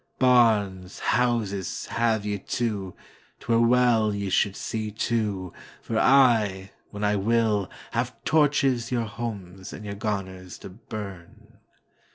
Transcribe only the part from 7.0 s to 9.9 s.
I will, have torchesYour homes and